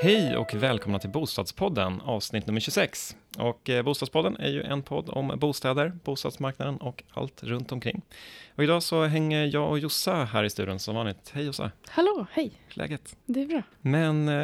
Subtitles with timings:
[0.00, 3.16] Hej och välkomna till Bostadspodden, avsnitt nummer 26.
[3.38, 8.02] Och eh, Bostadspodden är ju en podd om bostäder, bostadsmarknaden och allt runt omkring.
[8.54, 11.30] Och idag så hänger jag och Jossa här i studion som vanligt.
[11.34, 11.70] Hej Jossa!
[11.88, 12.52] Hallå, hej!
[12.70, 13.16] Läget?
[13.26, 13.62] Det är bra.
[13.80, 14.34] Men eh,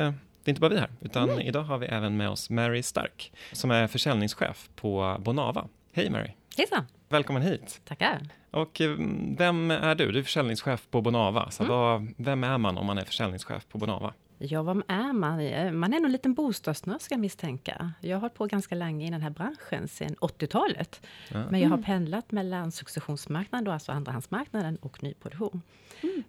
[0.45, 1.47] det är inte bara vi här, utan Nej.
[1.47, 5.69] idag har vi även med oss Mary Stark som är försäljningschef på Bonava.
[5.93, 6.31] Hej Mary!
[6.57, 7.81] Hejsan, Välkommen hit!
[7.85, 8.21] tackar.
[8.51, 8.97] Och eh,
[9.39, 10.13] vem är du?
[10.13, 11.51] Du är försäljningschef på Bonava.
[11.51, 11.77] Så Mm.
[11.77, 14.15] vad, vem är man om man är försäljningschef på Bonava?
[14.39, 15.41] Ja, vad är man?
[15.41, 17.93] Eh, Man är nog en liten bostadsnörd ska jag misstänka.
[18.01, 21.07] Jag har hållit på ganska länge i den här branschen, sedan 80-talet.
[21.29, 21.45] Ja.
[21.51, 25.63] Men jag har pendlat mellan successionsmarknaden, då, alltså andrahandsmarknaden, och nyproduktion.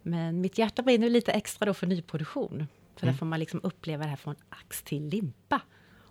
[0.02, 2.68] Men mitt hjärta brinner lite extra då för nyproduktion.
[2.95, 5.62] För där får man liksom uppleva det här från ax till limpa.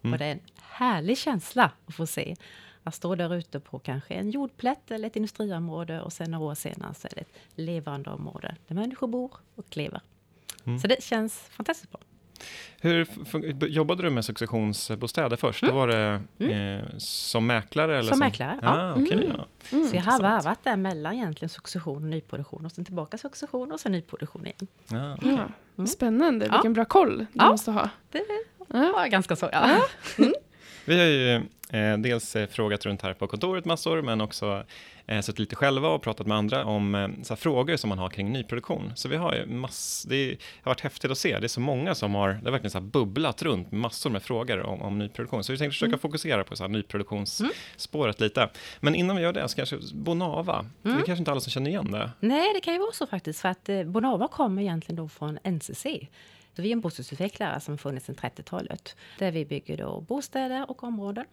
[0.02, 2.37] Och det är en härlig känsla att få se.
[2.84, 6.54] Att stå där ute på kanske en jordplätt eller ett industriområde och sen några år
[6.54, 10.00] senare så är det ett levande område där människor bor och lever.
[10.82, 12.01] Så det känns fantastiskt bra.
[12.80, 13.07] Hur
[13.66, 15.62] jobbade du med successionsbostäder först?
[15.62, 17.92] Då var det eh, som mäklare?
[17.98, 18.09] Eller Mm.
[18.10, 18.68] Som mäklare, ja.
[18.68, 19.46] Ah, okej, ja.
[19.90, 23.80] Så jag har varvat där mellan egentligen succession och nyproduktion och sen tillbaka succession och
[23.80, 24.66] sen nyproduktion igen.
[24.88, 25.16] Ja.
[25.76, 25.87] Ja.
[25.87, 26.52] Spännande, Ja.
[26.52, 27.48] vilken bra koll du Ja.
[27.51, 27.90] måste ha.
[28.10, 28.24] Det
[28.68, 28.92] Ja.
[28.96, 29.79] var ganska så, ja.
[30.85, 31.35] Vi har ju
[31.80, 34.65] eh, dels eh, frågat runt här på kontoret massor, men också
[35.07, 36.95] eh, suttit lite själva och pratat med andra om
[37.29, 38.93] eh, frågor som man har kring nyproduktion.
[38.95, 41.38] Så vi har ju mass, det är- har varit häftigt att se.
[41.38, 44.60] Det är så många som har, det har verkligen så bubblat runt massor med frågor
[44.63, 45.45] om, om nyproduktion.
[45.45, 48.49] Så vi tänkte försöka fokusera på så här, nyproduktionsspåret lite.
[48.80, 51.71] Men innan vi gör det så kanske Bonava, det är kanske inte alla som känner
[51.71, 52.10] igen det.
[52.21, 55.38] Nej, det kan ju vara så faktiskt, för att eh, Bonava kommer egentligen då från
[55.45, 55.87] NCC.
[56.56, 60.84] Så vi är en bostadsutvecklare som funnits sedan 30-talet, där vi bygger då bostäder och
[60.84, 61.24] områden.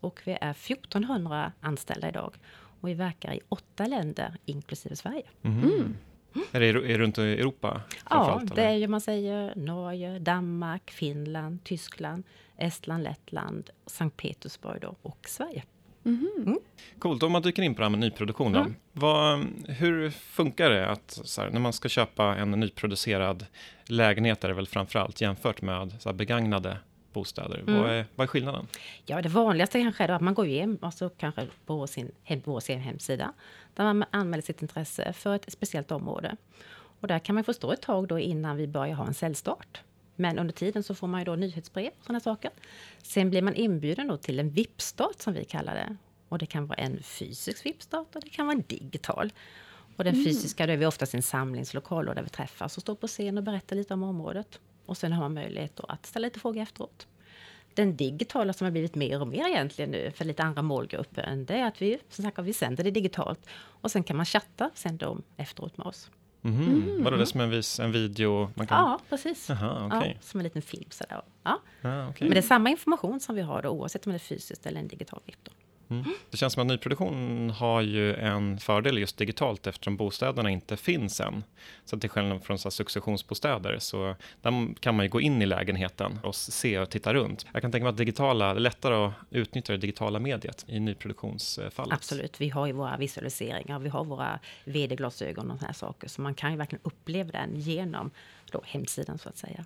[0.00, 2.34] Och vi är 1400 anställda idag
[2.80, 5.22] och vi verkar i åtta länder, inklusive Sverige.
[6.52, 7.82] Är det i- är runt i Europa?
[8.10, 12.24] Ja, det är ju man säger Norge, Danmark, Finland, Tyskland,
[12.56, 15.62] Estland, Lettland, Sankt Petersburg då, och Sverige.
[16.98, 18.58] Coolt, om man dyker in på det här med nyproduktion då.
[18.58, 18.74] Mm.
[18.92, 23.46] Vad, hur funkar det att, här, när man ska köpa en nyproducerad
[23.84, 26.78] lägenhet är det väl framförallt jämfört med så här, begagnade
[27.12, 27.58] bostäder?
[27.66, 27.80] Mm.
[27.80, 28.66] Vad, är, vad är skillnaden?
[29.06, 32.60] Ja, det vanligaste kanske är att man går in alltså kanske på sin, hem, på
[32.60, 33.32] sin hemsida
[33.74, 36.36] där man anmäler sitt intresse för ett speciellt område.
[37.00, 39.82] Och där kan man få stå ett tag då innan vi börjar ha en säljstart.
[40.16, 42.50] Men under tiden så får man ju då nyhetsbrev och sådana saker.
[43.02, 45.96] Sen blir man inbjuden då till en VIP-start som vi kallar det.
[46.28, 49.32] Och det kan vara en fysisk VIP-start och det kan vara en digital.
[49.96, 53.06] Och den fysiska, då är vi oftast en samlingslokal där vi träffas och står på
[53.06, 54.60] scen och berättar lite om området.
[54.86, 57.06] Och sen har man möjlighet att ställa lite frågor efteråt.
[57.74, 61.54] Den digitala som har blivit mer och mer egentligen nu för lite andra målgrupper det
[61.54, 64.96] är att vi, som sagt, vi sänder det digitalt och sen kan man chatta sen
[64.96, 66.10] då efteråt med oss.
[66.44, 67.04] Mhm.
[67.04, 68.50] Vadå, det är som en, vis, en video?
[68.54, 68.78] Man kan...
[68.78, 69.48] Ja, precis.
[69.48, 70.12] Jaha, okej.
[70.16, 71.22] ja, som en liten film sådär.
[71.42, 71.60] Ja.
[71.80, 72.28] Ja, okej.
[72.28, 74.80] Men det är samma information som vi har då oavsett om det är fysiskt eller
[74.80, 75.48] en digital VIP.
[76.02, 76.10] Då.
[76.30, 81.20] Det känns som att nyproduktion har ju en fördel just digitalt eftersom bostäderna inte finns
[81.20, 81.44] än.
[81.84, 86.18] Så till skillnad från så successionsbostäder så där kan man ju gå in i lägenheten
[86.22, 87.46] och se och titta runt.
[87.52, 90.80] Jag kan tänka mig att digitala, det är lättare att utnyttja det digitala mediet i
[90.80, 91.92] nyproduktionsfallet.
[91.92, 96.08] Absolut, vi har ju våra visualiseringar, vi har våra vd-glasögon och sådana här saker.
[96.08, 98.10] Så man kan ju verkligen uppleva den genom
[98.52, 99.64] då hemsidan så att säga.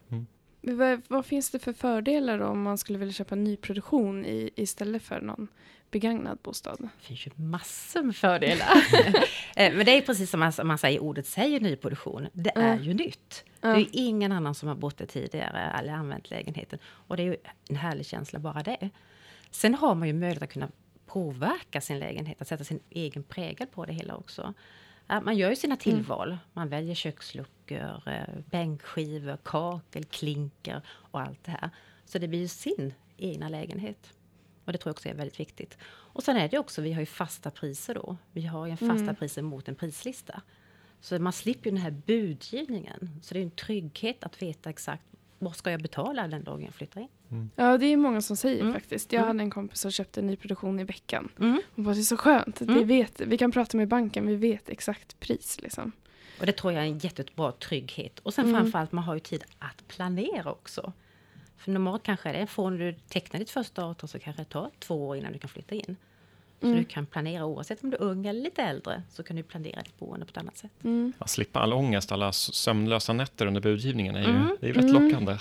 [0.61, 5.03] Men Vad, vad finns det för fördelar om man skulle vilja köpa nyproduktion i, istället
[5.03, 5.49] för någon
[5.91, 6.77] begagnad bostad?
[6.81, 8.69] Det finns ju massor med fördelar.
[9.57, 12.29] Eh, Men det är precis som man, man säger, ordet säger nyproduktion.
[12.33, 12.85] Det är Mm.
[12.85, 13.45] ju nytt.
[13.61, 16.79] Det är ingen annan som har bott där tidigare eller använt lägenheten.
[16.85, 17.37] Och det är ju
[17.69, 18.91] en härlig känsla bara det.
[19.51, 20.69] Sen har man ju möjlighet att kunna
[21.07, 24.55] påverka sin lägenhet, att sätta sin egen prägel på det hela också.
[25.23, 26.39] Man gör ju sina tillval.
[26.53, 31.71] Man väljer köksluckor, eh, bänkskivor, kakel, klinker och allt det här.
[32.05, 34.13] Så det blir ju sin egna lägenhet.
[34.69, 35.79] Och det tror jag också är väldigt viktigt.
[35.87, 38.17] Och sen är det också, vi har ju fasta priser då.
[38.33, 40.43] Vi har ju en fasta priser mot en prislista.
[41.01, 43.21] Så man slipper ju den här budgivningen.
[43.23, 45.03] Så det är en trygghet att veta exakt
[45.39, 47.51] vad ska jag betala den dagen jag flyttar in.
[47.57, 48.73] Ja, det är många som säger Mm.
[48.75, 49.13] faktiskt.
[49.13, 51.29] Jag hade en kompis som köpte en nyproduktion i veckan.
[51.41, 51.61] Mm.
[51.75, 52.61] Hon bara, det är så skönt.
[52.61, 52.87] Vi, Mm.
[52.89, 55.61] vet, vi kan prata med banken, vi vet exakt pris.
[55.63, 55.93] Liksom.
[56.41, 58.19] Och det tror jag är en jättebra trygghet.
[58.19, 58.61] Och sen Mm.
[58.61, 60.93] framförallt, man har ju tid att planera också.
[61.59, 64.71] För normalt kanske är det från du tecknar ditt första avtal så kanske det tar
[64.79, 65.97] två år innan du kan flytta in.
[66.61, 66.79] Så Mm.
[66.79, 69.03] du kan planera oavsett om du är ung eller lite äldre.
[69.11, 70.71] Så kan du planera ditt boende på ett annat sätt.
[70.85, 71.13] Mm.
[71.19, 74.57] Ja, slippa all ångest, alla sömnlösa nätter under budgivningen är ju, Mm.
[74.61, 75.05] det är ju rätt Mm.
[75.05, 75.37] lockande.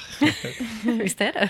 [1.03, 1.49] Visst är det?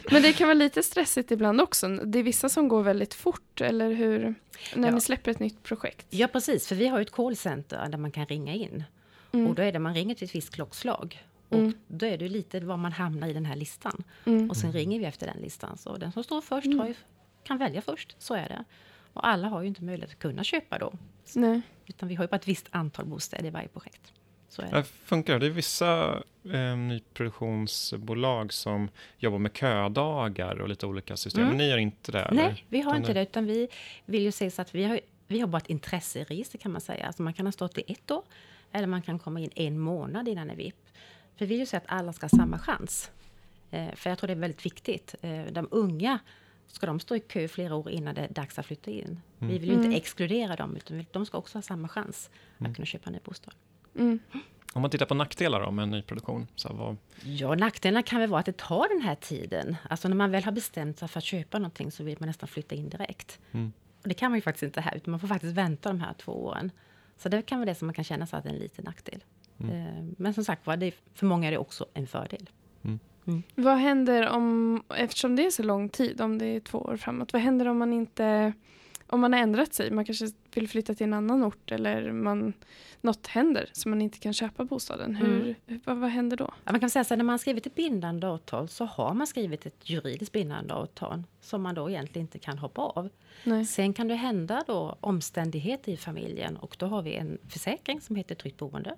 [0.10, 1.88] Men det kan vara lite stressigt ibland också.
[1.88, 4.34] Det är vissa som går väldigt fort, eller hur?
[4.74, 4.94] När Ja.
[4.94, 6.06] ni släpper ett nytt projekt.
[6.10, 6.68] Ja, precis.
[6.68, 8.84] För vi har ju ett callcenter där man kan ringa in.
[9.32, 9.46] Mm.
[9.46, 11.22] Och då är det man ringer till ett visst klockslag.
[11.48, 11.72] Och Mm.
[11.88, 14.04] då är det lite var man hamnar i den här listan.
[14.24, 14.50] Mm.
[14.50, 15.78] Och sen ringer vi efter den listan.
[15.78, 16.78] Så den som står först Mm.
[16.78, 16.94] har ju,
[17.44, 18.16] kan välja först.
[18.18, 18.64] Så är det.
[19.12, 20.92] Och alla har ju inte möjlighet att kunna köpa då.
[21.34, 21.60] Nej.
[21.86, 24.12] Utan vi har ju bara ett visst antal bostäder i varje projekt.
[24.48, 24.76] Så är det.
[24.76, 25.46] Det funkar det?
[25.46, 26.22] är vissa
[26.52, 28.88] eh, nyproduktionsbolag som
[29.18, 31.42] jobbar med ködagar och lite olika system.
[31.42, 31.48] Mm.
[31.56, 32.22] Men ni gör inte det?
[32.22, 32.42] eller?
[32.42, 33.22] Nej, vi har Utan inte det- det.
[33.22, 33.68] Utan vi
[34.04, 37.06] vill ju säga så att vi har, vi har bara ett intresseregister kan man säga.
[37.06, 38.22] Alltså man kan ha stått i ett år.
[38.72, 40.76] Eller man kan komma in en månad innan en VIP.
[41.36, 43.10] För vi vill ju säga att alla ska ha samma chans.
[43.70, 45.14] Eh, för jag tror det är väldigt viktigt.
[45.22, 46.18] Eh, de unga,
[46.66, 49.20] ska de stå i kö flera år innan det är dags att flytta in?
[49.38, 49.84] Vi vill ju Mm.
[49.84, 53.18] inte exkludera dem, utan de ska också ha samma chans att kunna köpa en ny
[53.24, 53.54] bostad.
[53.98, 54.18] Mm.
[54.72, 58.30] Om man tittar på nackdelar då med en nyproduktion, så vad, Ja, nackdelarna kan väl
[58.30, 59.76] vara att det tar den här tiden.
[59.90, 62.48] Alltså när man väl har bestämt sig för att köpa någonting så vill man nästan
[62.48, 63.38] flytta in direkt.
[63.52, 63.72] Mm.
[64.02, 66.12] Och det kan man ju faktiskt inte här, utan man får faktiskt vänta de här
[66.14, 66.70] två åren.
[67.18, 68.84] Så det kan vara det som man kan känna så att det är en liten
[68.84, 69.24] nackdel.
[69.60, 72.50] Eh, Men som sagt var, för många är det också en fördel.
[73.54, 77.32] Vad händer om, eftersom det är så lång tid, om det är två år framåt,
[77.32, 78.52] vad händer om man inte,
[79.06, 82.52] om man har ändrat sig, man kanske vill flytta till en annan ort eller man,
[83.00, 85.16] något händer så man inte kan köpa bostaden.
[85.16, 86.52] Hur, hur, vad, vad händer då?
[86.64, 89.14] Ja, man kan säga så här, när man har skrivit ett bindande avtal så har
[89.14, 93.08] man skrivit ett juridiskt bindande avtal som man då egentligen inte kan hoppa av.
[93.44, 93.64] Nej.
[93.64, 98.16] Sen kan det hända då omständigheter i familjen och då har vi en försäkring som
[98.16, 98.94] heter tryggt boende.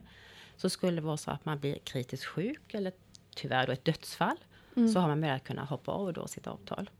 [0.58, 2.92] Så skulle det vara så att man blir kritiskt sjuk eller
[3.34, 4.36] tyvärr då ett dödsfall
[4.76, 4.88] Mm.
[4.88, 6.90] så har man möjlighet att kunna hoppa av då sitt avtal.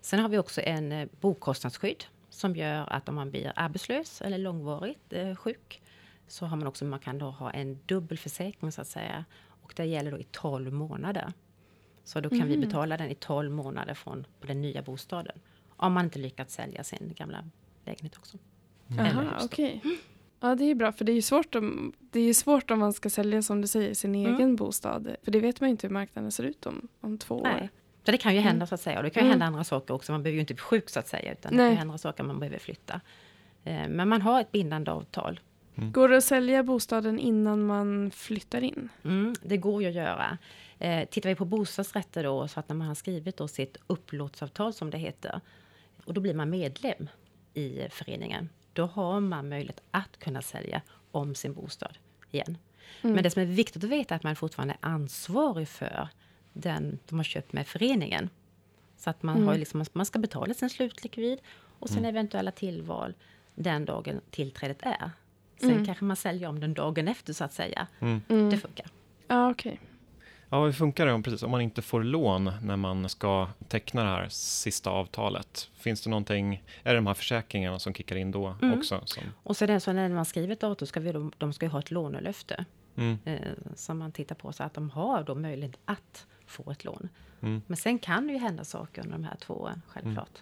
[0.00, 4.38] Sen har vi också en eh, bokostnadsskydd som gör att om man blir arbetslös eller
[4.38, 5.82] långvarigt eh, sjuk
[6.26, 9.24] så har man också, man kan då ha en dubbelförsäkring så att säga.
[9.62, 11.32] Och det gäller då i 12 månader.
[12.04, 15.38] Så då kan vi betala den i 12 månader från på den nya bostaden.
[15.76, 17.44] Om man inte lyckats sälja sin gamla
[17.84, 18.38] lägenhet också.
[18.98, 19.42] Aha, hus
[19.82, 19.90] då.
[20.40, 22.78] Ja, det är bra, för det är ju svårt om, det är ju svårt om
[22.78, 24.34] man ska sälja, som du säger, sin Mm.
[24.34, 25.16] egen bostad.
[25.22, 27.42] För det vet man ju inte hur marknaden ser ut om, om två år.
[27.42, 27.70] Nej.
[28.04, 28.96] Så det kan ju hända så att säga.
[28.96, 29.30] Och det kan ju Mm.
[29.30, 30.12] hända andra saker också.
[30.12, 31.32] Man behöver ju inte bli sjuk så att säga.
[31.32, 31.66] Utan det Nej.
[31.66, 33.00] kan ju hända saker man behöver flytta.
[33.64, 35.40] Eh, Men man har ett bindande avtal.
[35.92, 38.88] Går det att sälja bostaden innan man flyttar in?
[39.04, 40.38] Mm, det går ju att göra.
[40.78, 44.72] Eh, tittar vi på bostadsrätter då, så att när man har skrivit då sitt upplåtsavtal
[44.72, 45.40] som det heter,
[46.04, 47.08] och då blir man medlem
[47.54, 51.98] i föreningen, då har man möjlighet att kunna sälja om sin bostad
[52.30, 52.58] igen.
[53.02, 56.08] Men det som är viktigt att veta är att man fortfarande är ansvarig för
[56.52, 58.30] den de har köpt med föreningen.
[58.96, 61.38] Så att man, har ju liksom, man ska betala sin slutlikvid
[61.78, 63.14] och sen eventuella tillval
[63.54, 65.10] den dagen tillträdet är.
[65.60, 67.86] Sen kanske man säljer om den dagen efter så att säga.
[68.00, 68.50] Mm.
[68.50, 68.86] Det funkar.
[69.28, 69.80] Ja, okej.
[70.50, 74.02] Ja, hur funkar det om, precis, om man inte får lån när man ska teckna
[74.04, 75.70] det här sista avtalet?
[75.74, 78.78] Finns det någonting, är det de här försäkringarna som kickar in då Mm.
[78.78, 79.02] också?
[79.04, 81.52] Som, Och så är det så när man skriver ett avtal ska vi då, de
[81.52, 82.64] ska ju ha ett lånelöfte.
[82.96, 83.40] mm, Eh,
[83.74, 87.08] som man tittar på så att de har då möjlighet att få ett lån.
[87.40, 90.38] mm, Men sen kan det ju hända saker under de här två åren, självklart.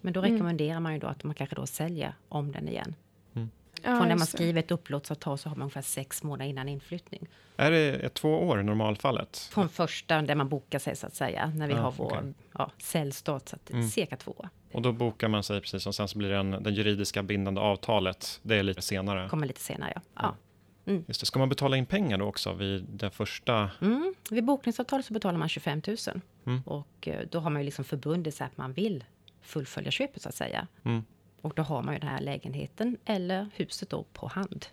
[0.00, 2.94] Men då rekommenderar man ju då att man kanske då säljer om den igen.
[3.82, 4.26] Ja, Från när man det.
[4.26, 7.28] skriver ett upplåtsavtal så har man ungefär sex månader innan inflyttning.
[7.56, 9.48] är det två år i normalfallet?
[9.52, 12.32] Från första, där man bokar sig så att säga, när vi Ja, har vår okej.
[12.54, 13.88] ja, säljstart, så att Mm.
[13.88, 14.48] cirka två år.
[14.72, 17.60] Och då bokar man sig precis och sen så blir det en, den juridiska bindande
[17.60, 18.40] avtalet.
[18.42, 19.28] Det är lite senare.
[19.28, 20.00] Kommer lite senare, ja.
[20.14, 20.34] ja.
[21.06, 21.26] Just det.
[21.26, 23.70] Ska man betala in pengar då också vid den första?
[23.80, 24.14] Mm.
[24.30, 25.96] Vid bokningsavtal så betalar man 25 000.
[26.46, 26.60] Mm.
[26.66, 29.04] Och eh, då har man ju liksom förbundit sig att man vill
[29.42, 30.66] fullfölja köpet så att säga.
[30.84, 31.04] Mm.
[31.40, 34.66] Och då har man ju den här lägenheten eller huset då på hand.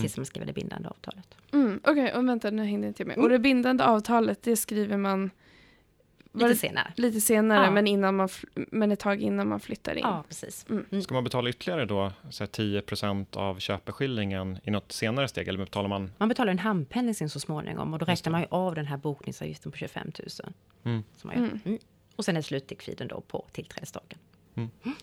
[0.00, 1.34] Tills man skriver det bindande avtalet.
[1.52, 3.16] Mm, Okej, och vänta nu hängde jag inte med.
[3.16, 5.30] Och det bindande avtalet, det skriver man
[6.32, 6.92] Lite det- senare.
[6.96, 7.70] lite senare, Ja.
[7.70, 10.00] men, innan man, men ett tag innan man flyttar in.
[10.02, 10.66] Ja, precis.
[10.70, 11.02] Mm.
[11.02, 15.48] Ska man betala ytterligare då så här 10% av köpeskillingen i något senare steg?
[15.48, 16.12] Eller betalar man?
[16.18, 18.96] Man betalar en handpenning sen så småningom och då räknar man ju av den här
[18.96, 20.52] bokningsavgiften på 25 000.
[20.84, 21.02] Mm.
[21.16, 21.44] Som man gör.
[21.44, 21.60] Mm.
[21.64, 21.78] Mm.
[22.16, 24.18] Och sen är slutlikviden då på tillträdesdagen.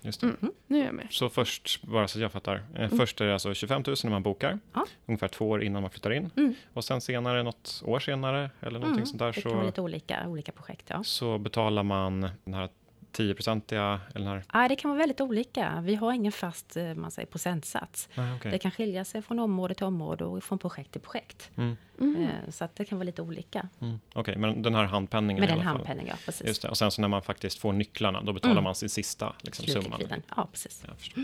[0.01, 0.27] Just det.
[0.27, 1.08] Mm, nu är jag med.
[1.10, 2.63] Så först, bara så jag fattar.
[2.75, 4.48] Eh, Först är det alltså 25 000 när man bokar.
[4.50, 4.60] Mm.
[4.74, 4.86] Ja.
[5.05, 6.29] Ungefär två år innan man flyttar in.
[6.38, 6.53] Mm.
[6.74, 9.05] Och sen senare, något år senare eller någonting Mm.
[9.05, 10.86] sånt där, Det kan vara så, lite olika, olika projekt.
[10.89, 11.03] Ja.
[11.03, 12.70] så betalar man den här
[13.18, 14.00] 10-procentiga?
[14.15, 14.44] Eller när?
[14.53, 15.82] Ja, det kan vara väldigt olika.
[15.86, 18.10] Vi har ingen fast eh, man säger, procentsats.
[18.15, 18.51] Ah, okay.
[18.51, 21.50] Det kan skilja sig från område till område och från projekt till projekt.
[21.56, 21.77] mm.
[22.00, 22.24] Mm.
[22.24, 23.68] Eh, Så att det kan vara lite olika.
[23.82, 24.00] Mm.
[24.13, 26.48] Okej, men den här handpenningen Med den handpenningen, ja precis.
[26.48, 26.70] Just det.
[26.70, 28.63] Och sen så när man faktiskt får nycklarna, då betalar Mm.
[28.63, 29.65] man sin sista liksom.
[29.65, 30.22] Slutlikviden.
[30.36, 30.84] Ja, precis.
[30.98, 31.24] Förstår.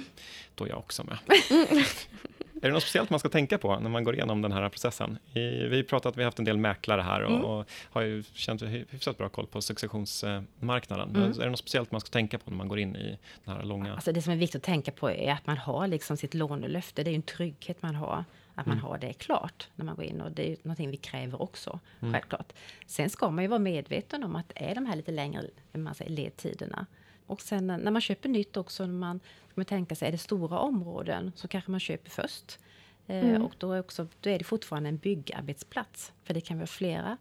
[0.56, 1.18] Då är jag också med.
[2.62, 5.18] är det något speciellt man ska tänka på när man går igenom den här processen?
[5.34, 7.46] I, vi pratat, vi har haft en del mäklare här och, Mm.
[7.46, 11.10] och har ju känt hy- hyfsat bra koll på successionsmarknaden.
[11.10, 11.22] Mm.
[11.22, 13.56] Men är det något speciellt man ska tänka på när man går in i den
[13.56, 13.94] här långa...
[13.94, 17.04] Alltså det som är viktigt att tänka på är att man har liksom sitt lånelöfte.
[17.04, 18.24] Det är ju en trygghet man har.
[18.56, 18.86] Att man Mm.
[18.86, 20.22] har det klart när man går in.
[20.22, 22.14] Och det är ju någonting vi kräver också, Mm.
[22.14, 22.54] självklart.
[22.86, 25.42] Sen ska man ju vara medveten om att är de här lite längre
[25.74, 26.86] man säger, ledtiderna.
[27.28, 29.20] Och sen när man köper nytt också, när man,
[29.56, 32.60] man tänka sig, är det stora områden så kanske man köper först.
[33.08, 33.42] Eh, Mm.
[33.42, 36.14] Och då är, också, då är det fortfarande en byggarbetsplats.
[36.24, 37.18] För det kan vara flera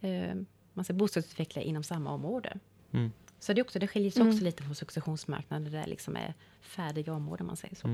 [0.00, 0.34] eh,
[0.72, 2.58] man säger, bostadsutvecklare inom samma område.
[2.92, 3.12] Mm.
[3.38, 4.44] Så det, är också, det skiljer sig också Mm.
[4.44, 7.88] lite från successionsmarknaden där det liksom är färdiga områden man säger så.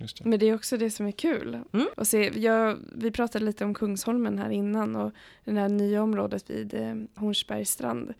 [0.00, 0.04] Mm.
[0.04, 0.28] Just det.
[0.28, 1.58] Men det är också det som är kul.
[1.72, 1.86] Mm.
[1.96, 5.12] Och se, jag, vi pratade lite om Kungsholmen här innan och
[5.44, 8.14] det här nya området vid eh, Hornsbergs strand.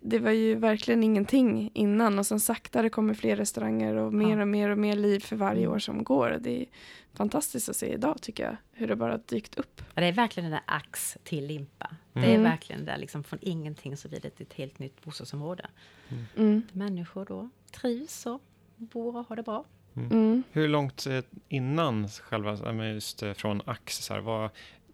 [0.00, 4.38] Det var ju verkligen ingenting innan och sen sakta det kommer fler restauranger och mer
[4.40, 5.72] och mer och mer liv för varje Mm.
[5.74, 6.36] år som går.
[6.40, 6.66] Det är
[7.14, 9.82] fantastiskt att se idag tycker jag, hur det bara dykt upp.
[9.94, 11.90] Ja, det är verkligen den där ax till limpa.
[12.12, 12.42] Det är Mm.
[12.42, 15.66] verkligen där liksom från ingenting så vidare till ett helt nytt bostadsområde.
[16.36, 16.62] Mm.
[16.72, 18.42] Människor då trivs och
[18.76, 19.64] bor och har det bra.
[19.96, 20.42] Mm.
[20.52, 24.50] Hur långt eh, innan själva, just eh, från Ax, så här, vad,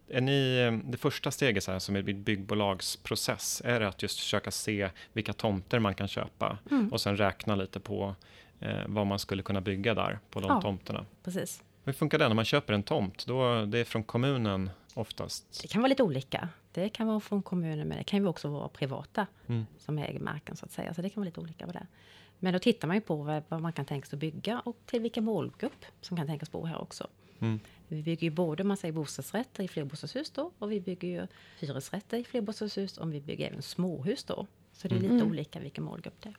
[0.09, 4.19] är ni, eh, det första steget så här, som är byggbolagsprocess, är det att just
[4.21, 6.89] försöka se vilka tomter man kan köpa Mm.
[6.89, 8.15] och sen räkna lite på
[8.61, 10.61] eh, vad man skulle kunna bygga där på de Ja.
[10.61, 11.05] tomterna?
[11.25, 11.63] Precis.
[11.85, 13.25] Hur funkar det när man köper en tomt?
[13.27, 15.63] Då, det är från kommunen oftast.
[15.63, 16.49] Det kan vara lite olika.
[16.73, 19.67] Det kan vara från kommunen men det kan ju också vara privata Mm.
[19.79, 20.95] som äger marken så att säga.
[20.95, 21.87] Så det kan vara lite olika på det.
[22.39, 24.77] Men då tittar man ju på vad, vad man kan tänka sig att bygga och
[24.87, 27.07] till vilken målgrupp som kan tänkas bo här också.
[27.39, 27.61] Mm.
[27.89, 31.27] Vi bygger ju både man säger bostadsrätter i flerbostadshus då och vi bygger ju
[31.59, 34.47] hyresrätter i flerbostadshus och vi bygger även småhus då.
[34.73, 35.29] Så det är lite Mm.
[35.29, 36.37] olika vilken målgrupp det är.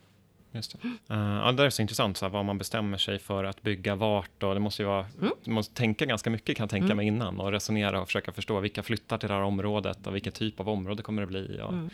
[0.55, 0.87] Just det.
[0.87, 3.95] Uh, ja, det är så intressant, så här, vad man bestämmer sig för att bygga
[3.95, 4.43] vart.
[4.43, 5.31] Och det måste ju vara, Mm.
[5.45, 6.97] Man måste tänka ganska mycket kan jag tänka Mm.
[6.97, 10.33] mig innan och resonera och försöka förstå vilka flyttar till det här området och vilken
[10.33, 11.59] typ av område kommer det bli.
[11.63, 11.89] Och, Mm.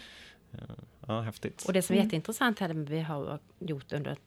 [1.07, 1.63] Ja, häftigt.
[1.67, 2.05] Och det som är Mm.
[2.07, 4.17] jätteintressant här, vi har gjort under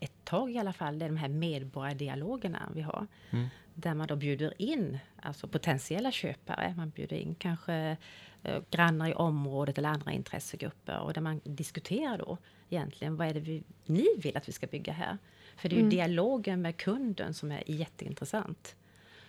[0.00, 3.06] ett tag i alla fall, det är de här medborgardialogerna vi har.
[3.30, 3.46] Mm.
[3.74, 6.74] Där man då bjuder in alltså potentiella köpare.
[6.76, 7.96] Man bjuder in kanske
[8.42, 10.98] eh, grannar i området eller andra intressegrupper.
[10.98, 12.38] Och där man diskuterar då
[12.70, 15.18] egentligen vad är det vi, ni vill att vi ska bygga här.
[15.56, 15.90] För det är ju Mm.
[15.90, 18.76] dialogen med kunden som är jätteintressant.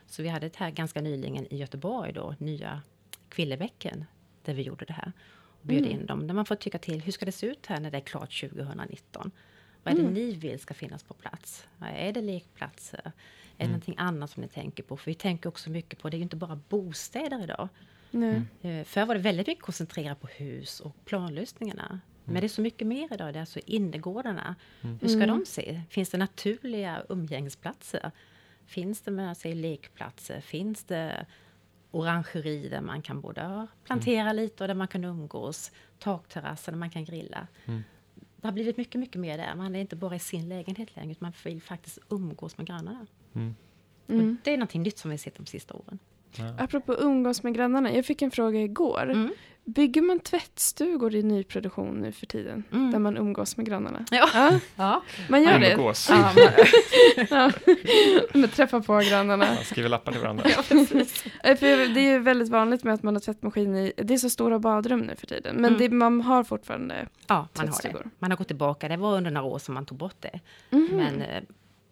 [0.05, 2.81] Så vi hade det här ganska nyligen i Göteborg då, nya
[3.29, 4.05] Kvillebäcken,
[4.43, 5.11] där vi gjorde det här.
[5.61, 5.91] Och bjöd Mm.
[5.91, 7.97] in dem, där man får tycka till, hur ska det se ut här när det
[7.97, 9.31] är klart 2019?
[9.83, 10.13] Vad är det Mm.
[10.13, 11.67] ni vill ska finnas på plats?
[11.79, 13.01] Är det lekplatser?
[13.05, 13.11] Är
[13.57, 13.71] det Mm.
[13.71, 14.97] någonting annat som ni tänker på?
[14.97, 17.69] För vi tänker också mycket på, det är ju inte bara bostäder idag.
[18.11, 18.41] Nej.
[18.61, 21.99] Eh, Förr var det väldigt mycket koncentrerat på hus och planlösningarna.
[22.25, 23.33] Men det är så mycket mer idag.
[23.33, 24.55] Det är alltså innergårdarna.
[24.81, 25.29] Hur ska Mm.
[25.39, 25.81] de se?
[25.89, 28.11] Finns det naturliga umgängesplatser?
[28.65, 30.41] Finns det med sig lekplatser?
[30.41, 31.25] Finns det
[31.91, 35.71] orangeri där man kan både plantera lite och där man kan umgås?
[35.99, 37.47] Takterrasser där man kan grilla.
[37.65, 37.83] Mm.
[38.37, 39.55] Det har blivit mycket, mycket mer där.
[39.55, 43.05] Man är inte bara i sin lägenhet längre, utan man vill faktiskt umgås med grannarna.
[43.35, 43.55] Mm.
[44.07, 44.37] Mm.
[44.43, 45.99] Det är någonting nytt som vi har sett de sista åren.
[46.35, 46.55] Ja.
[46.59, 49.29] Apropå umgås med grannarna, jag fick en fråga igår.
[49.63, 49.73] Mm.
[49.73, 52.63] Bygger man tvättstugor i nyproduktion nu för tiden?
[52.71, 52.91] Mm.
[52.91, 54.05] Där man umgås med grannarna?
[54.11, 54.29] Ja.
[54.33, 55.03] Ja, Ja.
[55.29, 55.73] man gör det.
[55.73, 56.09] Umgås.
[56.09, 56.31] Ja,
[57.29, 57.51] Ja.
[58.33, 59.45] Man träffar på grannarna.
[59.45, 60.43] Man skriver lappar till varandra.
[61.43, 64.17] Eh, För det är ju väldigt vanligt med att man har tvättmaskin i, det är
[64.17, 65.55] så stora badrum nu för tiden.
[65.55, 65.79] Men Mm.
[65.79, 67.71] det, man har fortfarande ja, man har det.
[67.71, 68.09] tvättstugor.
[68.19, 68.87] Man har gått tillbaka.
[68.87, 70.39] Det var under några år som man tog bort det.
[70.69, 70.87] Mhm.
[70.91, 71.43] Men eh,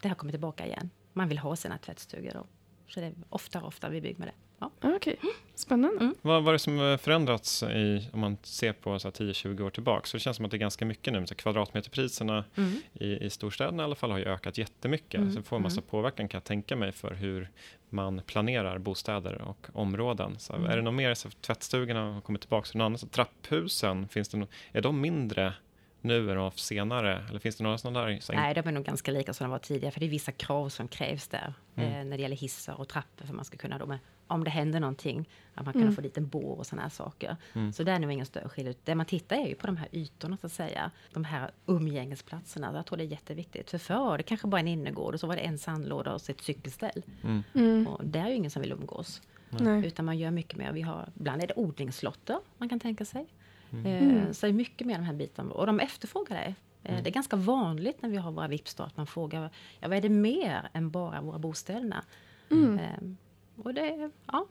[0.02, 0.90] det har kommit tillbaka igen.
[1.14, 2.46] Man vill ha sina tvättstugor då.
[2.88, 4.34] Så det är oftare och oftare vi bygger med det.
[4.60, 4.72] Ja.
[4.82, 5.20] Ah, Okej,
[5.56, 6.00] spännande.
[6.04, 6.16] Mm.
[6.22, 9.70] Vad är det som har förändrats i, om man ser på så här 10-20 år
[9.70, 10.06] tillbaka?
[10.06, 11.28] Så det känns som att det är ganska mycket nu.
[11.28, 12.74] Så kvadratmeterpriserna Mm.
[12.94, 15.18] i, i storstäderna i alla fall har ju ökat jättemycket.
[15.20, 17.50] Mm, Så det får en massa påverkan kan jag tänka mig för hur
[17.90, 20.40] man planerar bostäder och områden.
[20.40, 20.70] Så Mm.
[20.72, 24.30] Är det något mer, så tvättstugorna har kommit tillbaka, så något annat, så trapphusen, finns
[24.30, 25.54] det no, är de mindre
[26.02, 27.24] nu än de var senare?
[27.30, 28.20] Eller finns det några sådana där?
[28.34, 29.92] Nej, de är nog ganska lika som de var tidigare.
[29.92, 31.54] För det är vissa krav som krävs där.
[31.76, 31.92] Mm.
[31.94, 33.26] Eh, när det gäller hissar och trappor.
[33.26, 35.30] För man ska kunna då med, om det händer någonting.
[35.56, 35.96] Att man kan Mm.
[35.96, 37.36] få dit en bår och sådana här saker.
[37.54, 37.74] Mm.
[37.74, 38.76] Så det är nog ingen större skillnad.
[38.84, 40.92] Det man tittar är ju på de här ytorna så att säga.
[41.14, 42.72] De här umgängesplatserna.
[42.76, 43.70] Jag tror det är jätteviktigt.
[43.70, 46.22] För förr var det kanske bara en innergård och så var det en sandlåda och
[46.22, 47.04] så ett cykelställ.
[47.24, 47.44] Mm.
[47.56, 47.88] Mm.
[47.88, 49.22] Och det är ju ingen som vill umgås.
[49.50, 49.88] Nej.
[49.88, 50.72] Utan man gör mycket mer.
[50.72, 53.26] Vi har, ibland är det odlingslotter man kan tänka sig.
[53.72, 53.86] Mm.
[53.86, 54.34] Eh, Mm.
[54.34, 55.52] Så det är mycket mer de här bitarna.
[55.52, 56.56] Och de efterfrågar det.
[56.84, 57.04] Eh, mm.
[57.04, 59.50] Det är ganska vanligt när vi har våra VIP-start att man frågar
[59.80, 62.02] ja, vad är det mer än bara våra bostäder?
[62.52, 62.80] Mm.
[63.02, 63.18] Um,
[63.64, 64.46] och det, ja,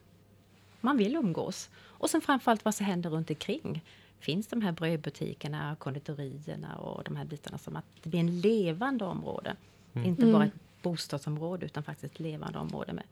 [0.80, 1.70] man vill umgås.
[1.76, 3.84] Och sen framförallt vad som händer runt omkring.
[4.20, 9.04] Finns de här brödbutikerna, konditorierna och de här bitarna som att det blir en levande
[9.04, 9.56] område.
[9.94, 10.08] Mm.
[10.08, 10.48] Inte bara mm.
[10.48, 13.04] ett bostadsområde utan faktiskt ett levande område med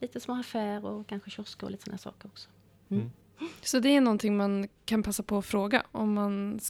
[0.00, 2.48] lite små affärer och kanske kiosker och lite sådana saker också.
[3.38, 3.48] Mm.
[3.48, 3.52] mm.
[3.62, 6.60] Så det är någonting man kan passa på att fråga om man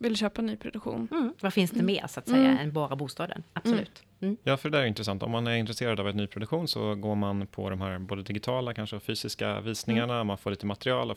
[0.00, 1.08] vill köpa nyproduktion?
[1.10, 1.34] Mm.
[1.40, 2.58] Vad finns det mer så att säga mm.
[2.58, 3.42] än bara bostaden?
[3.52, 4.02] Absolut.
[4.20, 4.36] Mm.
[4.42, 5.22] Ja, för det är intressant.
[5.22, 8.74] Om man är intresserad av ett nyproduktion så går man på de här både digitala
[8.74, 10.14] kanske och fysiska visningarna.
[10.14, 10.26] Mm.
[10.26, 11.14] Man får lite material.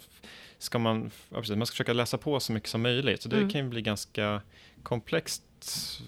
[0.57, 3.21] Ska man, ja, precis, man ska försöka läsa på så mycket som möjligt.
[3.21, 3.49] Så det mm.
[3.49, 4.41] kan ju bli ganska
[4.83, 5.43] komplext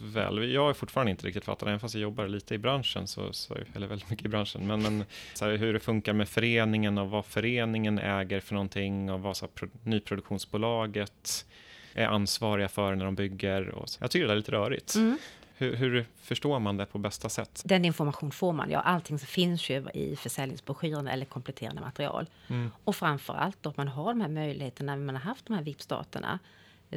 [0.01, 0.51] väl.
[0.51, 3.57] Jag har fortfarande inte riktigt fattat, även fast jag jobbar lite i branschen, så, så,
[3.75, 7.10] eller väldigt mycket i branschen, men, men så här, hur det funkar med föreningen och
[7.10, 11.45] vad föreningen äger för någonting och vad så här, pro, nyproduktionsbolaget
[11.93, 13.69] är ansvariga för när de bygger.
[13.69, 13.98] Och så.
[14.01, 14.95] Jag tycker det är lite rörigt.
[14.95, 15.17] Mm.
[15.57, 17.62] Hur, hur, förstår man det på bästa sätt?
[17.65, 18.69] Den information får man.
[18.72, 22.25] Ja, allting finns ju i försäljningsbroschyren eller kompletterande material.
[22.48, 22.72] Mm.
[22.83, 25.63] Och framför allt att man har de här möjligheterna när man har haft de här
[25.63, 26.39] VIP-staterna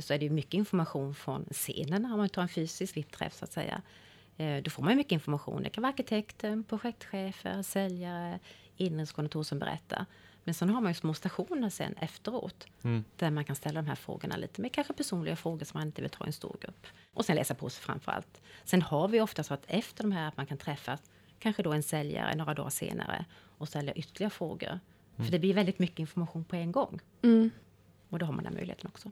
[0.01, 3.53] så är det mycket information från scenen om man tar en fysisk VIP-träff så att
[3.53, 3.83] säga.
[4.37, 5.63] Eh, då får man mycket information.
[5.63, 8.39] Det kan vara arkitekten, projektchefer, säljare,
[8.77, 10.07] inredningskontor som berättar.
[10.45, 13.05] Men sen har man ju små stationer sen efteråt mm.
[13.17, 16.03] där man kan ställa de här frågorna lite mer kanske personliga frågor som man inte
[16.03, 16.87] vill ta i en stor grupp.
[17.15, 18.41] Och sen läsa på sig framför allt.
[18.65, 21.01] Sen har vi ofta så att efter de här att man kan träffas
[21.39, 23.25] kanske då en säljare några dagar senare
[23.59, 24.69] och ställa ytterligare frågor.
[24.71, 25.25] Mm.
[25.25, 27.01] För det blir väldigt mycket information på en gång.
[27.23, 27.51] Mm.
[28.09, 29.11] Och då har man den möjligheten också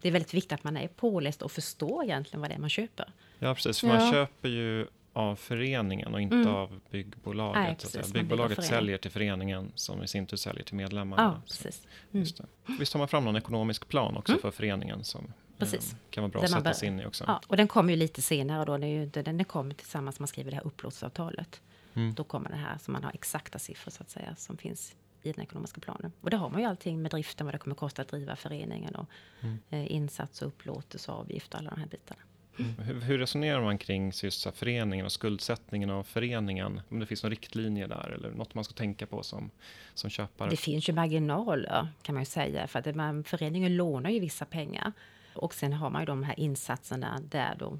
[0.00, 2.70] det är väldigt viktigt att man är påläst och förstår egentligen vad det är man
[2.70, 3.12] köper.
[3.38, 3.80] Ja, precis.
[3.80, 3.94] För ja.
[3.94, 6.54] man köper ju av föreningen och inte mm.
[6.54, 7.62] av byggbolaget.
[7.62, 11.22] Nej, precis, Byggbolaget säljer till föreningen som i sin tur säljer till medlemmarna.
[11.22, 11.82] Ja, precis.
[12.12, 12.20] Mm.
[12.20, 12.44] Just det.
[12.78, 14.42] Visst har man fram någon ekonomisk plan också mm.
[14.42, 15.96] för föreningen som eh, precis.
[16.10, 17.24] kan vara bra att sätta sig in i också.
[17.26, 18.72] Ja, och den kommer ju lite senare då.
[18.72, 21.60] Den, är ju, den kommer tillsammans när man skriver det här upplåtelseavtalet.
[21.94, 22.14] Mm.
[22.14, 25.32] Då kommer det här så man har exakta siffror så att säga som finns i
[25.32, 26.12] den ekonomiska planen.
[26.20, 28.36] Och det har man ju allting med driften, vad det kommer att kosta att driva
[28.36, 29.06] föreningen och
[29.40, 29.58] mm.
[29.70, 32.20] eh, insats och upplåtelse och avgift och alla de här bitarna.
[32.58, 32.74] Mm.
[32.78, 36.80] Hur, hur, resonerar man kring just så föreningen och skuldsättningen av föreningen?
[36.88, 39.50] Om det finns några riktlinjer där eller något man ska tänka på som,
[39.94, 40.50] som köpare?
[40.50, 44.44] Det finns ju marginaler kan man ju säga för att man, föreningen lånar ju vissa
[44.44, 44.92] pengar
[45.34, 47.78] och sen har man ju de här insatserna där då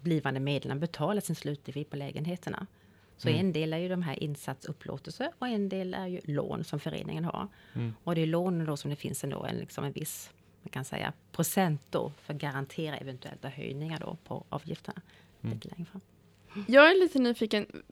[0.00, 2.66] blivande medlemmar betalar sin slutliv på lägenheterna.
[3.20, 3.40] Så mm.
[3.40, 7.24] en del är ju de här insatsupplåtelser och en del är ju lån som föreningen
[7.24, 7.48] har.
[7.74, 7.94] Mm.
[8.04, 10.30] Och det är lånen då som det finns ändå en, liksom en viss
[10.62, 15.02] man kan säga, procent då för att garantera eventuella höjningar då på avgifterna
[15.42, 15.54] mm.
[15.54, 16.00] lite längre fram.
[16.68, 17.82] Jag är lite nyfiken.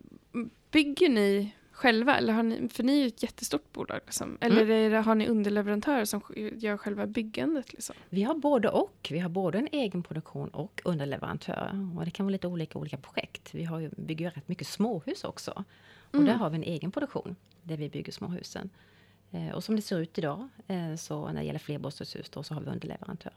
[0.71, 2.17] Bygger ni själva?
[2.17, 4.01] Eller har ni, för ni är ju ett jättestort bolag.
[4.07, 4.39] Liksom.
[4.41, 4.93] Eller mm.
[4.93, 6.23] det, har ni underleverantörer som
[6.57, 7.73] gör själva byggandet?
[7.73, 7.97] Liksom?
[8.09, 9.09] Vi har både och.
[9.11, 11.97] Vi har både en egen produktion och underleverantörer.
[11.97, 13.55] Och det kan vara lite olika olika projekt.
[13.55, 15.65] Vi har ju, bygger ju rätt mycket småhus också.
[16.09, 16.27] Och mm.
[16.27, 18.71] där har vi en egen produktion där vi bygger småhusen.
[19.31, 22.55] Eh, och som det ser ut idag, eh, så när det gäller flerbostadshus då, så
[22.55, 23.33] har vi underleverantör.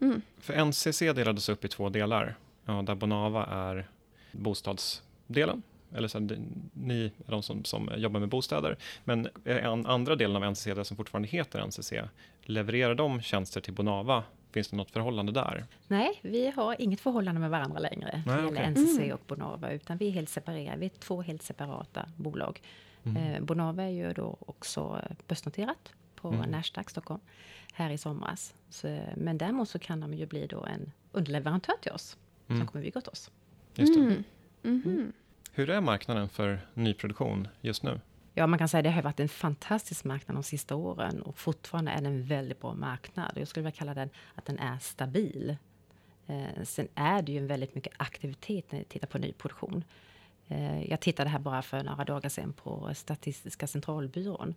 [0.00, 0.22] Mm.
[0.38, 2.36] För NCC delades upp i två delar.
[2.64, 3.88] Ja, där Bonava är
[4.32, 5.62] bostadsdelen
[5.94, 6.38] eller så här,
[6.72, 8.76] ni är de som, som jobbar med bostäder.
[9.04, 11.92] Men en, andra delen av NCC, det som fortfarande heter NCC,
[12.42, 14.24] levererar de tjänster till Bonava?
[14.52, 15.64] Finns det något förhållande där?
[15.88, 18.22] Nej, vi har inget förhållande med varandra längre.
[18.26, 19.12] Nej, gäller NCC mm.
[19.12, 20.78] och Bonava, utan vi är helt separerade.
[20.78, 22.60] Vi är två helt separata bolag.
[23.04, 23.16] Mm.
[23.16, 26.50] Eh, Bonava är ju då också börsnoterat på mm.
[26.50, 27.20] Nasdaq Stockholm
[27.72, 28.54] här i somras.
[28.70, 32.16] Så, men däremot så kan de ju bli då en underleverantör till oss
[32.48, 32.60] mm.
[32.60, 33.30] som kommer bygga åt oss.
[33.74, 34.00] Just det.
[34.00, 34.24] Mm.
[34.64, 35.12] Mm.
[35.56, 38.00] Hur är marknaden för nyproduktion just nu?
[38.34, 41.38] Ja, man kan säga att det har varit en fantastisk marknad de sista åren och
[41.38, 43.32] fortfarande är det en väldigt bra marknad.
[43.36, 45.56] Jag skulle vilja kalla den att den är stabil.
[46.26, 49.84] Eh, sen är det ju väldigt mycket aktivitet när vi tittar på nyproduktion.
[50.48, 54.54] Eh, jag tittade här bara för några dagar sedan på Statistiska centralbyrån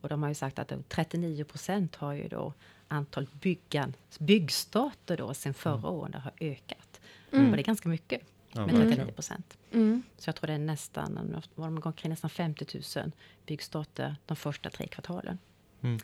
[0.00, 2.52] och de har ju sagt att 39 procent har ju då
[2.88, 5.90] antal byggan, byggstarter då sen förra mm.
[5.90, 7.00] året har ökat.
[7.32, 7.50] Mm.
[7.50, 8.22] Och det är ganska mycket
[8.60, 9.58] med 39 procent.
[9.72, 10.02] Mm.
[10.16, 13.12] Så jag tror det är nästan, var de kring nästan 50 000
[13.46, 15.38] byggstarter de första tre kvartalen.
[15.80, 15.98] Mm.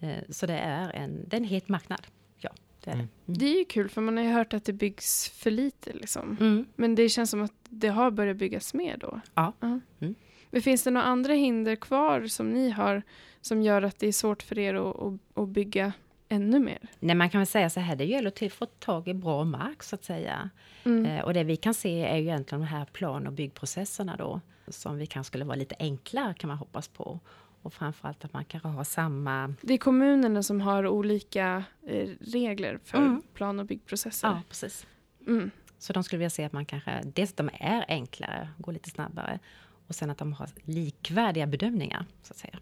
[0.00, 2.06] Eh, så det är en, det är en het marknad.
[2.38, 2.50] Ja,
[2.84, 3.08] det är mm.
[3.24, 3.32] det.
[3.32, 3.38] Mm.
[3.38, 6.36] Det är ju kul för man har ju hört att det byggs för lite liksom.
[6.40, 6.66] Mm.
[6.76, 9.20] Men det känns som att det har börjat byggas mer då.
[9.34, 9.52] Ja.
[9.62, 10.14] Uh -huh.
[10.50, 13.02] Men finns det några andra hinder kvar som ni har
[13.40, 15.92] som gör att det är svårt för er att, att, att bygga
[16.28, 16.78] ännu mer?
[16.98, 19.82] Nej, man kan väl säga så här, det gäller att få tag i bra mark
[19.82, 20.50] så att säga.
[20.84, 21.06] Mm.
[21.06, 24.40] Eh, och det vi kan se är ju egentligen de här plan och byggprocesserna då,
[24.68, 27.20] som vi kanske skulle vara lite enklare kan man hoppas på.
[27.62, 29.54] Och framförallt att man kanske har samma...
[29.60, 33.22] Det är kommunerna som har olika eh, regler för mm.
[33.34, 34.28] plan och byggprocesser.
[34.28, 34.86] Ja, precis.
[35.26, 35.50] Mm.
[35.78, 38.90] Så de skulle vilja se att man kanske, dels att de är enklare, går lite
[38.90, 39.38] snabbare
[39.86, 42.58] och sen att de har likvärdiga bedömningar, så att säga.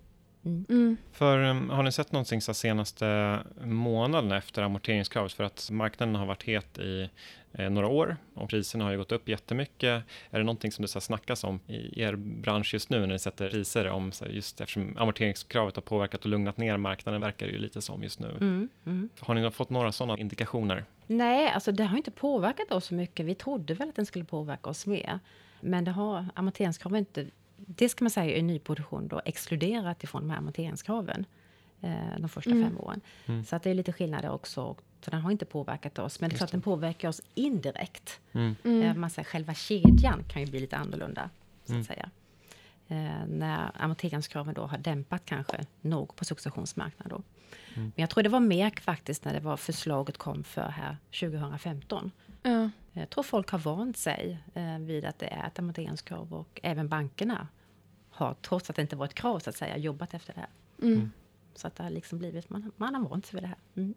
[0.46, 0.96] Mm.
[1.12, 5.32] För um, har ni sett någonting så senaste månaden efter amorteringskravet?
[5.32, 7.10] För att marknaden har varit het i
[7.52, 10.04] eh, några år och priserna har ju gått upp jättemycket.
[10.30, 13.18] Är det någonting som det så snackas om i er bransch just nu när ni
[13.18, 17.52] sätter priser om så just eftersom amorteringskravet har påverkat och lugnat ner marknaden verkar det
[17.52, 18.30] ju lite som just nu.
[18.40, 19.08] Mm, mm.
[19.20, 20.84] Har ni fått några sådana indikationer?
[21.06, 23.26] Nej, alltså det har inte påverkat oss så mycket.
[23.26, 25.18] Vi trodde väl att den skulle påverka oss mer.
[25.60, 27.26] Men det har amorteringskraven inte
[27.56, 31.26] det ska man säga i nyproduktion då exkluderat ifrån de här amorteringskraven
[31.80, 32.64] eh, de första Mm.
[32.68, 33.00] fem åren.
[33.26, 33.44] Mm.
[33.44, 34.76] Så att det är lite skillnader också.
[35.00, 36.20] Så den har inte påverkat oss.
[36.20, 38.20] Men det är klart den påverkar oss indirekt.
[38.32, 38.56] Mm.
[38.64, 38.82] Mm.
[38.82, 41.30] Eh, man säger, själva kedjan kan ju bli lite annorlunda.
[41.64, 41.84] Så att Mm.
[41.84, 42.10] säga.
[42.88, 47.08] Eh, när amorteringskraven då har dämpat kanske något på successionsmarknaden.
[47.10, 47.22] Då.
[47.74, 47.92] Mm.
[47.96, 52.10] Men jag tror det var mer faktiskt när det var förslaget kom för här 2015.
[52.46, 52.70] Ja.
[52.92, 56.88] Jag tror folk har vant sig eh, vid att det är ett amorteringskrav och även
[56.88, 57.48] bankerna
[58.10, 60.48] har, trots att det inte var ett krav så att säga, jobbat efter det här.
[60.82, 61.12] Mm.
[61.54, 63.58] Så att det har liksom blivit, man, man har vant sig vid det här.
[63.76, 63.94] Mm.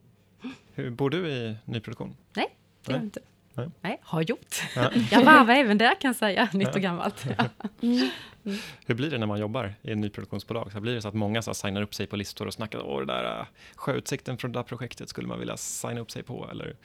[0.74, 2.16] Hur, bor du i nyproduktion?
[2.34, 3.02] Nej, det gör Nej.
[3.02, 3.20] jag inte.
[3.54, 3.70] Nej.
[3.82, 4.56] Nej, har gjort.
[4.76, 4.92] Ja.
[5.12, 7.26] Jag varvar även där kan jag säga, nytt och gammalt.
[8.46, 8.58] Mm.
[8.86, 10.72] Hur blir det när man jobbar i ett nyproduktionsbolag?
[10.72, 13.00] Så blir det så att många så signar upp sig på listor och snackar åh,
[13.00, 16.50] det där äh, sjöutsikten från det där projektet skulle man vilja signa upp sig på?
[16.52, 16.76] Eller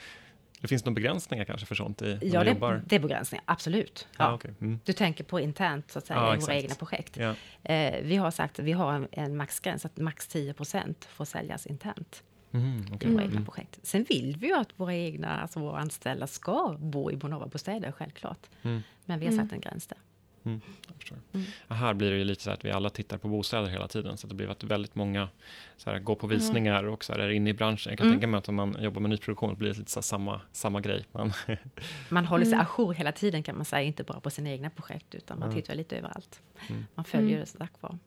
[0.64, 2.82] det finns några begränsningar kanske för sånt i, Ja, det, jobbar?
[2.86, 4.08] det är begränsningar, absolut.
[4.18, 4.34] Ja, Ja.
[4.34, 4.54] okej.
[4.60, 4.80] mm.
[4.84, 6.54] Du tänker på internt, så att säga, Ja, i våra exakt.
[6.64, 7.16] egna projekt.
[7.16, 7.34] ja.
[7.74, 11.66] Eh, vi har sagt att vi har en, en maxgräns, att max 10% får säljas
[11.66, 13.10] internt Mhm, i okej.
[13.10, 13.32] våra Mm.
[13.34, 13.78] egna projekt.
[13.82, 18.46] Sen vill vi ju att våra egna, alltså våra anställda ska bo i Bonava-bostäder, självklart.
[18.62, 18.82] Mm.
[19.04, 19.44] Men vi har Mm.
[19.46, 19.98] satt en gräns där.
[20.44, 21.18] Jag förstår.
[21.32, 21.46] Mm.
[21.68, 23.88] Ja, Här blir det ju lite så här att vi alla tittar på bostäder hela
[23.88, 25.28] tiden, så att det blir att väldigt många
[25.76, 27.90] så här, går på visningar och så här, är inne i branschen.
[27.90, 28.16] Jag kan Mm.
[28.18, 30.80] tänka mig att om man jobbar med nyproduktion blir det lite så här, samma, samma
[30.80, 31.04] grej.
[31.12, 31.32] Man,
[32.08, 32.66] Man håller sig Mm.
[32.76, 35.74] ajour hela tiden kan man säga, inte bara på sina egna projekt, utan man tittar
[35.74, 36.42] lite överallt.
[36.70, 36.84] Mm.
[36.94, 37.40] Man följer Mm.
[37.40, 37.98] det så tack vare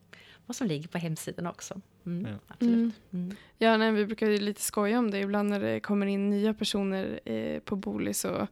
[0.45, 1.81] vad som ligger på hemsidan också.
[2.05, 2.37] Mm, Ja.
[2.47, 2.73] Absolut.
[2.75, 2.91] Mm.
[3.11, 3.35] Mm.
[3.57, 5.19] Ja, nej, vi brukar ju lite skoja om det.
[5.19, 8.47] Ibland när det kommer in nya personer eh, på Booli så,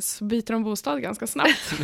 [0.00, 1.74] så byter de bostad ganska snabbt.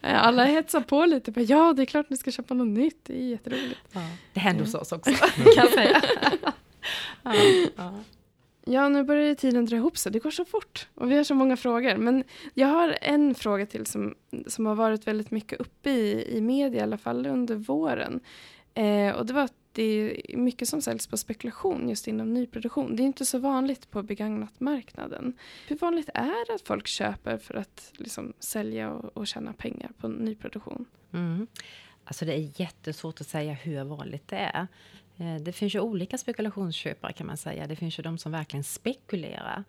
[0.00, 1.30] Alla hetsar på lite.
[1.30, 3.00] Bara, ja, det är klart ni ska köpa något nytt.
[3.02, 3.80] Det är jätteroligt.
[3.92, 4.00] Ja.
[4.32, 6.02] Det händer hos oss också, kan jag säga.
[7.22, 7.34] ja,
[7.76, 7.94] ja.
[8.68, 10.12] Ja, nu börjar tiden dra ihop sig.
[10.12, 10.88] Det går så fort.
[10.94, 11.96] Och vi har så många frågor.
[11.96, 14.14] Men jag har en fråga till som,
[14.46, 18.20] som har varit väldigt mycket uppe i, i media, i alla fall under våren.
[18.74, 22.96] Eh, och det var det är mycket som säljs på spekulation just inom nyproduktion.
[22.96, 25.32] Det är inte så vanligt på begagnat-marknaden.
[25.68, 29.90] Hur vanligt är det att folk köper för att liksom, sälja och, och tjäna pengar
[30.00, 30.84] på nyproduktion?
[31.12, 31.46] Mm.
[32.04, 34.66] Alltså det är jättesvårt att säga hur vanligt det är.
[35.16, 37.66] Eh, Det finns ju olika spekulationsköpare kan man säga.
[37.66, 39.64] Det finns ju de som verkligen spekulerar.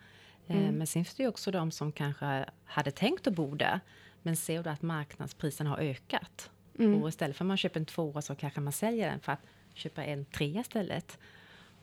[0.48, 0.76] Eh, Mm.
[0.76, 3.80] Men sen finns det ju också de som kanske hade tänkt att bo där.
[4.22, 6.50] Men ser då att marknadspriserna har ökat.
[6.80, 7.02] Mm.
[7.04, 9.42] Och istället för att man köper en tvåa så kanske man säljer den för att
[9.78, 11.18] köpa en trea istället.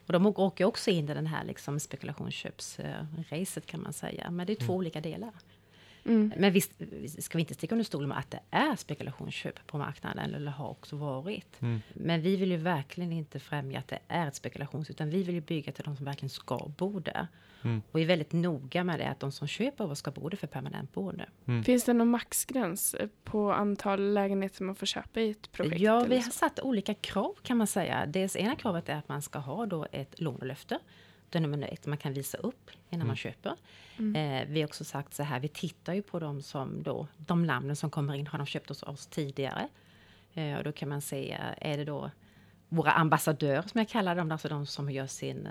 [0.05, 4.31] Och de åker också in i den här liksom spekulationsköpsracet kan man säga.
[4.31, 5.31] Men det är två olika delar.
[6.05, 6.33] Mm.
[6.37, 6.71] Men visst
[7.23, 10.69] ska vi inte sticka under stolen med att det är spekulationsköp på marknaden, eller har
[10.69, 11.61] också varit.
[11.61, 11.81] Mm.
[11.93, 15.35] Men vi vill ju verkligen inte främja att det är ett spekulations, utan vi vill
[15.35, 17.27] ju bygga till de som verkligen ska bo där.
[17.63, 17.81] Mm.
[17.91, 20.29] Och vi är väldigt noga med det, att de som köper av oss ska bo
[20.29, 21.25] där för permanent boende.
[21.63, 25.81] Finns det någon maxgräns på antal lägenheter man får köpa i ett projekt?
[25.81, 28.05] Ja, vi har satt olika krav kan man säga.
[28.05, 30.79] Dels ena kravet är att man ska ha då ett lånelöfte.
[31.29, 33.55] Det är nummer ett, man kan visa upp innan man köper.
[33.97, 34.15] Mm.
[34.41, 37.43] Eh, vi har också sagt så här, vi tittar ju på de som då, de
[37.45, 39.69] namnen som kommer in, har de köpt hos oss tidigare?
[40.33, 42.11] Eh, och då kan man se, är det då
[42.69, 45.47] våra ambassadörer som jag kallar dem, alltså de som gör sin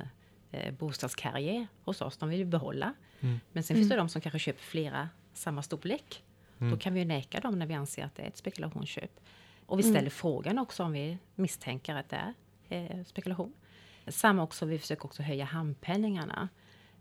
[0.51, 2.95] eh, bostadskarriär hos oss, de vill vi behålla.
[3.21, 3.41] Mm.
[3.53, 6.25] Men sen finns det de som kanske köper flera samma storlek.
[6.59, 6.71] Mm.
[6.73, 9.21] Då kan vi ju neka dem när vi anser att det är ett spekulationsköp.
[9.67, 9.95] Och vi Mm.
[9.95, 12.35] ställer frågan också om vi misstänker att det
[12.69, 13.53] är eh, spekulation.
[14.07, 16.49] Samma också, vi försöker också höja handpenningarna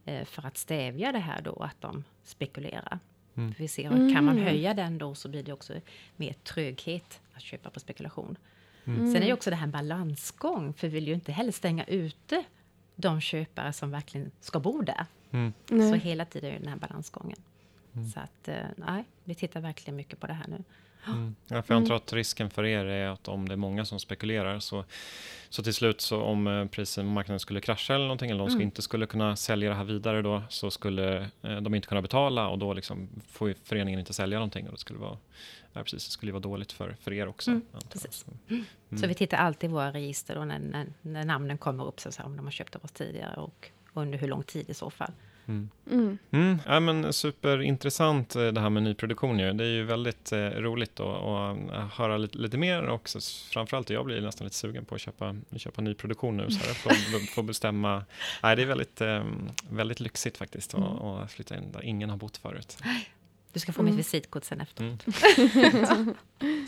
[0.06, 3.00] eh, för att stävja det här då att de spekulerar.
[3.36, 3.54] Mm.
[3.58, 4.44] Vi ser att kan man Mm.
[4.44, 5.74] höja den då så blir det också
[6.16, 8.38] mer tröghet att köpa på spekulation.
[8.86, 9.14] Mm.
[9.14, 11.84] Sen är det också det här en balansgång, för vi vill ju inte heller stänga
[11.84, 12.44] ute
[12.96, 15.06] de köpare som verkligen ska bo där.
[15.32, 15.54] Mm.
[15.70, 17.38] Så hela tiden är det den här balansgången.
[17.94, 18.08] Mm.
[18.10, 20.64] Så att, eh, nej, vi tittar verkligen mycket på det här nu.
[21.08, 21.36] Mm.
[21.48, 24.00] Ja, för jag antar att risken för er är att om det är många som
[24.00, 24.86] spekulerar så,
[25.50, 28.50] så till slut så om eh, prisen på marknaden skulle krascha eller någonting eller de
[28.50, 28.62] Mm.
[28.62, 32.48] inte skulle kunna sälja det här vidare då så skulle eh, de inte kunna betala
[32.48, 35.18] och då liksom får ju föreningen inte sälja någonting och det skulle vara,
[35.74, 37.52] ja, precis, det skulle vara dåligt för, för er också.
[37.52, 38.14] Mm, precis.
[38.14, 38.26] Så,
[38.90, 39.10] Så Mm.
[39.10, 42.26] vi tittar alltid i våra register då när, när, när namnen kommer upp, så säga,
[42.26, 45.12] om de har köpt av oss tidigare och under hur lång tid i så fall.
[45.48, 45.70] Mm.
[45.92, 46.18] Mm.
[46.32, 49.40] Mm, ja, men superintressant eh, det här med nyproduktion.
[49.40, 49.54] Ju.
[49.54, 51.24] Det är ju väldigt eh, roligt att,
[51.72, 53.20] att höra lite, lite mer och så,
[53.54, 56.52] framförallt jag blir nästan lite sugen på att köpa, köpa nyproduktion nu.
[56.52, 56.90] Så här, få,
[57.36, 58.06] få bestämma.
[58.44, 59.24] Nej, det är väldigt, eh,
[59.70, 61.28] väldigt lyxigt faktiskt att Mm.
[61.28, 62.78] flytta in där ingen har bott förut.
[63.54, 63.96] Du ska få Mm.
[63.96, 64.84] mitt visitkort sen efter.
[64.84, 64.98] Mm.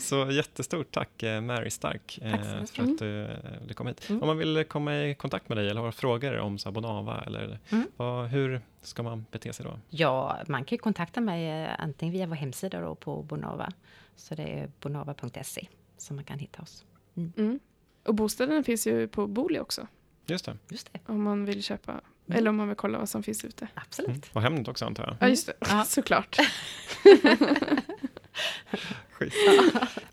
[0.00, 2.70] Så jättestort tack eh, Mary Stark eh, Tack så mycket.
[2.76, 4.08] för att du, eh, du kom hit.
[4.10, 4.22] Mm.
[4.22, 7.58] Om man vill komma i kontakt med dig eller har frågor om så Bonava eller
[7.70, 7.88] Mm.
[7.96, 9.78] vad, hur ska man bete sig då?
[9.88, 13.72] Ja, man kan ju kontakta mig antingen via vår hemsida då på Bonava.
[14.16, 15.66] Så det är bonava.se
[15.98, 16.84] som man kan hitta oss.
[17.16, 17.60] Mm.
[18.04, 19.86] Och bostäderna finns ju på Booli också.
[20.26, 20.56] Just det.
[20.68, 22.00] Just det, Om man vill köpa.
[22.26, 22.38] Mm.
[22.38, 23.68] Eller om man vill kolla vad som finns ute.
[23.74, 24.08] absolut.
[24.08, 24.20] Mm.
[24.32, 25.16] Och Hemnet också antar jag.
[25.20, 25.52] Ja, just det.
[25.60, 25.84] Ja.
[25.86, 26.36] Såklart.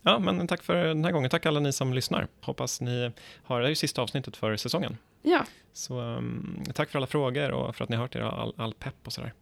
[0.02, 1.30] Ja, men tack för den här gången.
[1.30, 2.28] Tack alla ni som lyssnar.
[2.41, 3.12] Hoppas ni
[3.43, 4.97] har, det är ju sista avsnittet för säsongen.
[5.21, 8.54] Ja, Så um, tack för alla frågor och för att ni har hört er all,
[8.58, 9.34] all pepp och sådär.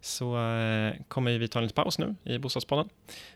[0.00, 2.88] Så uh, kommer vi ta en liten paus nu i Bostadspodden.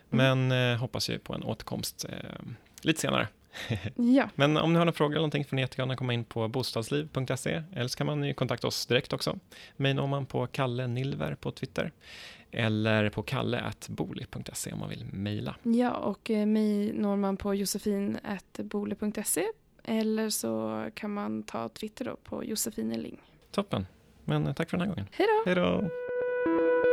[0.09, 2.49] Men uh, hoppas ju på en återkomst uh,
[2.81, 3.27] lite senare.
[3.95, 4.29] ja.
[4.35, 7.63] Men om ni har några frågor eller någonting får ni jättegärna komma in på bostadsliv.se
[7.73, 9.39] eller så kan man ju kontakta oss direkt också.
[9.77, 11.91] Mig når man på Kalle Nilver på Twitter
[12.51, 15.55] eller på kalle.boli.se om man vill mejla.
[15.63, 19.45] ja, och eh, mig når man på josefin.bole.se
[19.83, 23.21] eller så kan man ta Twitter då på Josefine Ling.
[23.51, 23.87] Toppen.
[24.23, 25.07] Men uh, tack för den här gången.
[25.11, 25.43] Hej då!
[25.45, 26.84] Hej då!